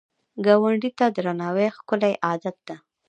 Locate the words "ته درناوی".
0.97-1.67